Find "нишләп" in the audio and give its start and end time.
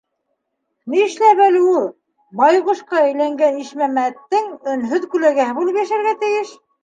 0.93-1.41